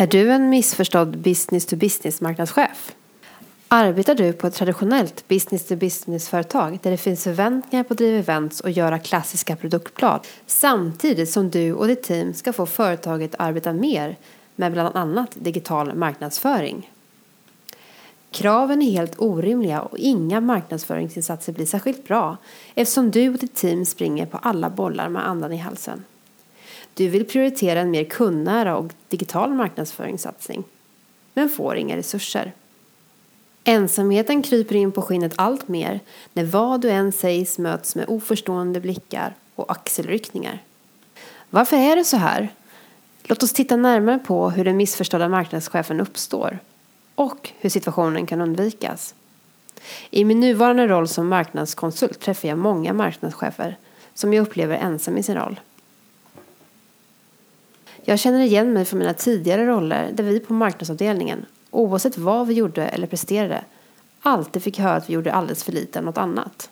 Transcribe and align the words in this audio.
Är 0.00 0.06
du 0.06 0.32
en 0.32 0.50
missförstådd 0.50 1.18
business-to-business-marknadschef? 1.18 2.94
Arbetar 3.68 4.14
du 4.14 4.32
på 4.32 4.46
ett 4.46 4.54
traditionellt 4.54 5.28
business-to-business-företag 5.28 6.78
där 6.82 6.90
det 6.90 6.96
finns 6.96 7.24
förväntningar 7.24 7.84
på 7.84 7.94
att 7.94 7.98
driva 7.98 8.18
events 8.18 8.60
och 8.60 8.70
göra 8.70 8.98
klassiska 8.98 9.56
produktblad 9.56 10.26
samtidigt 10.46 11.30
som 11.30 11.50
du 11.50 11.72
och 11.72 11.86
ditt 11.86 12.02
team 12.02 12.34
ska 12.34 12.52
få 12.52 12.66
företaget 12.66 13.34
att 13.34 13.40
arbeta 13.40 13.72
mer 13.72 14.16
med 14.56 14.72
bland 14.72 14.96
annat 14.96 15.30
digital 15.34 15.94
marknadsföring? 15.94 16.90
Kraven 18.30 18.82
är 18.82 18.90
helt 18.90 19.18
orimliga 19.18 19.80
och 19.82 19.98
inga 19.98 20.40
marknadsföringsinsatser 20.40 21.52
blir 21.52 21.66
särskilt 21.66 22.08
bra 22.08 22.36
eftersom 22.74 23.10
du 23.10 23.28
och 23.28 23.38
ditt 23.38 23.54
team 23.54 23.84
springer 23.84 24.26
på 24.26 24.38
alla 24.38 24.70
bollar 24.70 25.08
med 25.08 25.28
andan 25.28 25.52
i 25.52 25.56
halsen. 25.56 26.04
Du 26.94 27.08
vill 27.08 27.24
prioritera 27.24 27.80
en 27.80 27.90
mer 27.90 28.04
kundnära 28.04 28.76
och 28.76 28.92
digital 29.08 29.54
marknadsföringssatsning 29.54 30.64
men 31.34 31.48
får 31.48 31.76
inga 31.76 31.96
resurser. 31.96 32.52
Ensamheten 33.64 34.42
kryper 34.42 34.74
in 34.74 34.92
på 34.92 35.02
skinnet 35.02 35.32
allt 35.36 35.68
mer 35.68 36.00
när 36.32 36.44
vad 36.44 36.80
du 36.80 36.90
än 36.90 37.12
sägs 37.12 37.58
möts 37.58 37.94
med 37.94 38.04
oförstående 38.08 38.80
blickar 38.80 39.34
och 39.54 39.72
axelryckningar. 39.72 40.62
Varför 41.50 41.76
är 41.76 41.96
det 41.96 42.04
så 42.04 42.16
här? 42.16 42.48
Låt 43.22 43.42
oss 43.42 43.52
titta 43.52 43.76
närmare 43.76 44.18
på 44.18 44.50
hur 44.50 44.64
den 44.64 44.76
missförstådda 44.76 45.28
marknadschefen 45.28 46.00
uppstår 46.00 46.58
och 47.14 47.50
hur 47.58 47.70
situationen 47.70 48.26
kan 48.26 48.40
undvikas. 48.40 49.14
I 50.10 50.24
min 50.24 50.40
nuvarande 50.40 50.88
roll 50.88 51.08
som 51.08 51.28
marknadskonsult 51.28 52.20
träffar 52.20 52.48
jag 52.48 52.58
många 52.58 52.92
marknadschefer 52.92 53.76
som 54.14 54.34
jag 54.34 54.42
upplever 54.42 54.76
ensam 54.76 55.16
i 55.16 55.22
sin 55.22 55.36
roll. 55.36 55.60
Jag 58.08 58.18
känner 58.18 58.40
igen 58.40 58.72
mig 58.72 58.84
från 58.84 58.98
mina 58.98 59.14
tidigare 59.14 59.66
roller 59.66 60.10
där 60.12 60.24
vi 60.24 60.40
på 60.40 60.52
marknadsavdelningen, 60.52 61.46
oavsett 61.70 62.18
vad 62.18 62.46
vi 62.46 62.54
gjorde 62.54 62.86
eller 62.86 63.06
presterade, 63.06 63.64
alltid 64.20 64.62
fick 64.62 64.78
höra 64.78 64.94
att 64.94 65.10
vi 65.10 65.14
gjorde 65.14 65.32
alldeles 65.32 65.64
för 65.64 65.72
lite 65.72 65.98
av 65.98 66.04
något 66.04 66.18
annat. 66.18 66.70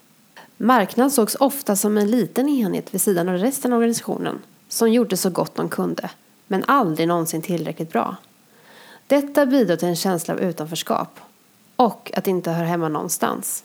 Marknad 0.56 1.12
sågs 1.12 1.34
ofta 1.34 1.76
som 1.76 1.98
en 1.98 2.10
liten 2.10 2.48
enhet 2.48 2.94
vid 2.94 3.00
sidan 3.00 3.28
av 3.28 3.34
resten 3.34 3.72
av 3.72 3.78
organisationen 3.78 4.38
som 4.68 4.92
gjorde 4.92 5.16
så 5.16 5.30
gott 5.30 5.54
de 5.54 5.68
kunde, 5.68 6.10
men 6.46 6.64
aldrig 6.66 7.08
någonsin 7.08 7.42
tillräckligt 7.42 7.92
bra. 7.92 8.16
Detta 9.06 9.46
bidrar 9.46 9.76
till 9.76 9.88
en 9.88 9.96
känsla 9.96 10.34
av 10.34 10.40
utanförskap 10.40 11.20
och 11.76 12.12
att 12.14 12.26
inte 12.26 12.50
höra 12.50 12.66
hemma 12.66 12.88
någonstans. 12.88 13.64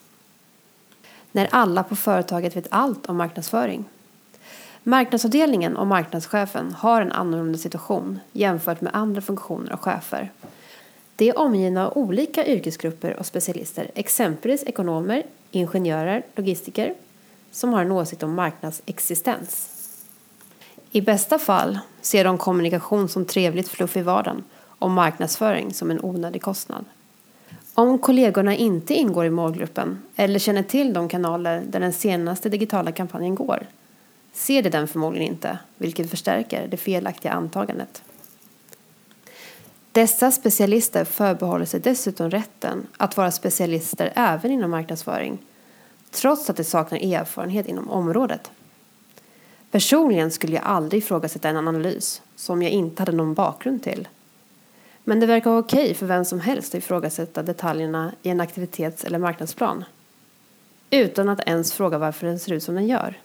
När 1.31 1.47
alla 1.51 1.83
på 1.83 1.95
företaget 1.95 2.55
vet 2.55 2.67
allt 2.69 3.09
om 3.09 3.17
marknadsföring. 3.17 3.85
Marknadsavdelningen 4.83 5.77
och 5.77 5.87
marknadschefen 5.87 6.73
har 6.73 7.01
en 7.01 7.11
annorlunda 7.11 7.57
situation 7.57 8.19
jämfört 8.31 8.81
med 8.81 8.95
andra 8.95 9.21
funktioner 9.21 9.73
och 9.73 9.81
chefer. 9.81 10.31
De 11.15 11.29
är 11.29 11.37
omgivna 11.37 11.87
av 11.87 11.97
olika 11.97 12.45
yrkesgrupper 12.45 13.19
och 13.19 13.25
specialister, 13.25 13.91
exempelvis 13.95 14.63
ekonomer, 14.63 15.23
ingenjörer, 15.51 16.23
logistiker, 16.35 16.93
som 17.51 17.73
har 17.73 17.81
en 17.81 17.91
åsikt 17.91 18.23
om 18.23 18.33
marknadsexistens. 18.33 19.69
I 20.91 21.01
bästa 21.01 21.39
fall 21.39 21.79
ser 22.01 22.23
de 22.23 22.37
kommunikation 22.37 23.09
som 23.09 23.25
trevligt 23.25 23.69
fluff 23.69 23.97
i 23.97 24.01
vardagen 24.01 24.43
och 24.63 24.91
marknadsföring 24.91 25.73
som 25.73 25.91
en 25.91 26.01
onödig 26.01 26.41
kostnad. 26.41 26.85
Om 27.73 27.99
kollegorna 27.99 28.55
inte 28.55 28.93
ingår 28.93 29.25
i 29.25 29.29
målgruppen 29.29 30.01
eller 30.15 30.39
känner 30.39 30.63
till 30.63 30.93
de 30.93 31.09
kanaler 31.09 31.63
där 31.67 31.79
den 31.79 31.93
senaste 31.93 32.49
digitala 32.49 32.91
kampanjen 32.91 33.35
går 33.35 33.67
ser 34.33 34.63
de 34.63 34.69
den 34.69 34.87
förmodligen 34.87 35.27
inte, 35.27 35.59
vilket 35.77 36.09
förstärker 36.09 36.67
det 36.67 36.77
felaktiga 36.77 37.31
antagandet. 37.31 38.03
Dessa 39.91 40.31
specialister 40.31 41.05
förbehåller 41.05 41.65
sig 41.65 41.79
dessutom 41.79 42.29
rätten 42.29 42.87
att 42.97 43.17
vara 43.17 43.31
specialister 43.31 44.11
även 44.15 44.51
inom 44.51 44.71
marknadsföring, 44.71 45.37
trots 46.11 46.49
att 46.49 46.57
de 46.57 46.63
saknar 46.63 46.99
erfarenhet 46.99 47.67
inom 47.67 47.89
området. 47.89 48.51
Personligen 49.71 50.31
skulle 50.31 50.55
jag 50.55 50.63
aldrig 50.63 51.03
ifrågasätta 51.03 51.49
en 51.49 51.57
analys 51.57 52.21
som 52.35 52.61
jag 52.61 52.71
inte 52.71 53.01
hade 53.01 53.11
någon 53.11 53.33
bakgrund 53.33 53.83
till. 53.83 54.07
Men 55.03 55.19
det 55.19 55.25
verkar 55.25 55.57
okej 55.57 55.93
för 55.93 56.05
vem 56.05 56.25
som 56.25 56.39
helst 56.39 56.75
att 56.75 56.83
ifrågasätta 56.83 57.43
detaljerna 57.43 58.11
i 58.23 58.29
en 58.29 58.41
aktivitets 58.41 59.03
eller 59.03 59.19
marknadsplan. 59.19 59.85
Utan 60.89 61.29
att 61.29 61.47
ens 61.47 61.73
fråga 61.73 61.97
varför 61.97 62.27
den 62.27 62.39
ser 62.39 62.53
ut 62.53 62.63
som 62.63 62.75
den 62.75 62.87
gör. 62.87 63.17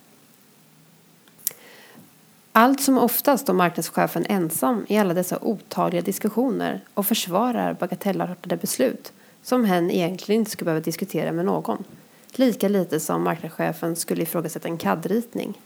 Allt 2.59 2.81
som 2.81 2.99
oftast 2.99 3.43
står 3.43 3.55
marknadschefen 3.55 4.27
ensam 4.29 4.87
i 4.89 4.99
alla 4.99 5.15
dessa 5.15 5.39
otaliga 5.43 6.03
diskussioner 6.03 6.81
och 6.95 7.07
försvarar 7.07 7.75
bagatellartade 7.75 8.57
beslut 8.57 9.13
som 9.43 9.65
hen 9.65 9.91
egentligen 9.91 10.41
inte 10.41 10.51
skulle 10.51 10.65
behöva 10.65 10.85
diskutera 10.85 11.33
med 11.33 11.45
någon. 11.45 11.85
Lika 12.33 12.69
lite 12.69 13.01
som 13.01 13.25
marknadschefen 13.25 13.97
skulle 13.97 14.23
ifrågasätta 14.23 14.69
en 14.69 14.79
CAD-ritning. 14.79 15.61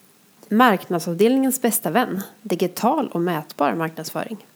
Marknadsavdelningens 0.49 1.63
bästa 1.63 1.91
vän, 1.91 2.23
digital 2.43 3.09
och 3.09 3.21
mätbar 3.21 3.75
marknadsföring. 3.75 4.47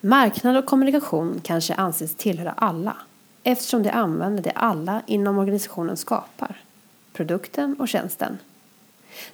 Marknad 0.00 0.56
och 0.56 0.66
kommunikation 0.66 1.40
kanske 1.44 1.74
anses 1.74 2.14
tillhöra 2.14 2.52
alla 2.56 2.96
eftersom 3.42 3.82
de 3.82 3.90
använder 3.90 4.42
det 4.42 4.50
alla 4.50 5.02
inom 5.06 5.38
organisationen 5.38 5.96
skapar, 5.96 6.60
produkten 7.12 7.76
och 7.78 7.88
tjänsten. 7.88 8.38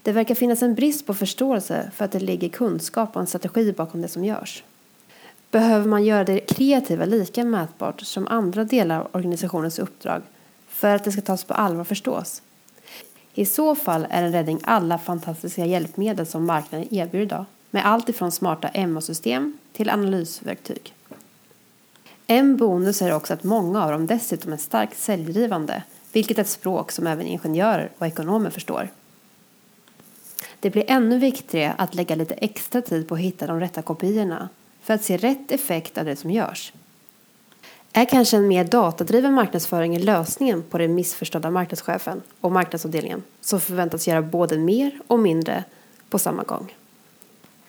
Det 0.02 0.12
verkar 0.12 0.34
finnas 0.34 0.62
en 0.62 0.74
brist 0.74 1.06
på 1.06 1.14
förståelse 1.14 1.90
för 1.94 2.04
att 2.04 2.12
det 2.12 2.20
ligger 2.20 2.48
kunskap 2.48 3.16
och 3.16 3.20
en 3.20 3.26
strategi 3.26 3.72
bakom 3.72 4.02
det 4.02 4.08
som 4.08 4.24
görs. 4.24 4.64
Behöver 5.50 5.88
man 5.88 6.04
göra 6.04 6.24
det 6.24 6.40
kreativa 6.40 7.04
lika 7.04 7.44
mätbart 7.44 8.00
som 8.00 8.28
andra 8.28 8.64
delar 8.64 9.00
av 9.00 9.08
organisationens 9.12 9.78
uppdrag 9.78 10.22
för 10.68 10.94
att 10.94 11.04
det 11.04 11.12
ska 11.12 11.20
tas 11.20 11.44
på 11.44 11.54
allvar 11.54 11.80
och 11.80 11.86
förstås? 11.86 12.42
I 13.34 13.44
så 13.44 13.74
fall 13.74 14.06
är 14.10 14.22
en 14.22 14.32
räddning 14.32 14.60
alla 14.62 14.98
fantastiska 14.98 15.66
hjälpmedel 15.66 16.26
som 16.26 16.44
marknaden 16.44 16.94
erbjuder 16.94 17.26
idag 17.26 17.44
med 17.70 17.86
allt 17.86 18.08
ifrån 18.08 18.32
smarta 18.32 18.86
MA-system 18.86 19.58
till 19.72 19.90
analysverktyg. 19.90 20.94
En 22.26 22.56
bonus 22.56 23.02
är 23.02 23.14
också 23.14 23.34
att 23.34 23.44
många 23.44 23.84
av 23.84 23.90
dem 23.90 24.06
dessutom 24.06 24.52
är 24.52 24.56
starkt 24.56 24.98
säljdrivande, 24.98 25.82
vilket 26.12 26.38
är 26.38 26.42
ett 26.42 26.48
språk 26.48 26.92
som 26.92 27.06
även 27.06 27.26
ingenjörer 27.26 27.90
och 27.98 28.06
ekonomer 28.06 28.50
förstår. 28.50 28.88
Det 30.62 30.70
blir 30.70 30.84
ännu 30.86 31.18
viktigare 31.18 31.74
att 31.78 31.94
lägga 31.94 32.14
lite 32.14 32.34
extra 32.34 32.82
tid 32.82 33.08
på 33.08 33.14
att 33.14 33.20
hitta 33.20 33.46
de 33.46 33.60
rätta 33.60 33.82
kopiorna 33.82 34.48
för 34.82 34.94
att 34.94 35.04
se 35.04 35.16
rätt 35.16 35.52
effekt 35.52 35.98
av 35.98 36.04
det 36.04 36.16
som 36.16 36.30
görs. 36.30 36.72
Är 37.92 38.04
kanske 38.04 38.36
en 38.36 38.48
mer 38.48 38.64
datadriven 38.64 39.34
marknadsföring 39.34 39.98
lösningen 39.98 40.62
på 40.62 40.78
den 40.78 40.94
missförstådda 40.94 41.50
marknadschefen 41.50 42.22
och 42.40 42.52
marknadsavdelningen 42.52 43.22
som 43.40 43.60
förväntas 43.60 44.08
göra 44.08 44.22
både 44.22 44.58
mer 44.58 45.00
och 45.06 45.18
mindre 45.18 45.64
på 46.10 46.18
samma 46.18 46.42
gång? 46.42 46.74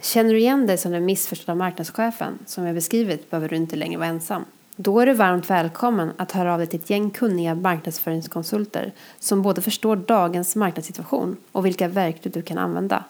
Känner 0.01 0.33
du 0.33 0.39
igen 0.39 0.67
dig 0.67 0.77
som 0.77 0.91
den 0.91 1.05
missförstådda 1.05 1.55
marknadschefen 1.55 2.39
som 2.45 2.65
jag 2.65 2.75
beskrivit 2.75 3.29
behöver 3.29 3.49
du 3.49 3.55
inte 3.55 3.75
längre 3.75 3.97
vara 3.97 4.09
ensam. 4.09 4.45
Då 4.75 4.99
är 4.99 5.05
du 5.05 5.13
varmt 5.13 5.49
välkommen 5.49 6.11
att 6.17 6.31
höra 6.31 6.53
av 6.53 6.59
dig 6.59 6.67
till 6.67 6.79
ett 6.79 6.89
gäng 6.89 7.09
kunniga 7.09 7.55
marknadsföringskonsulter 7.55 8.91
som 9.19 9.41
både 9.41 9.61
förstår 9.61 9.95
dagens 9.95 10.55
marknadssituation 10.55 11.37
och 11.51 11.65
vilka 11.65 11.87
verktyg 11.87 12.31
du 12.31 12.41
kan 12.41 12.57
använda. 12.57 13.03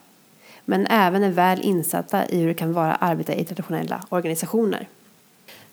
Men 0.66 0.88
även 0.88 1.24
är 1.24 1.32
väl 1.32 1.62
insatta 1.62 2.28
i 2.28 2.40
hur 2.40 2.48
det 2.48 2.54
kan 2.54 2.74
vara 2.74 2.94
att 2.94 3.10
arbeta 3.10 3.34
i 3.34 3.46
traditionella 3.46 4.04
organisationer. 4.10 4.88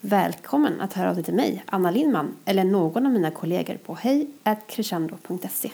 Välkommen 0.00 0.80
att 0.80 0.92
höra 0.92 1.08
av 1.08 1.14
dig 1.14 1.24
till 1.24 1.34
mig, 1.34 1.64
Anna 1.66 1.90
Lindman, 1.90 2.34
eller 2.44 2.64
någon 2.64 3.06
av 3.06 3.12
mina 3.12 3.30
kollegor 3.30 3.74
på 3.74 3.94
hej.crescendo.se. 3.94 5.70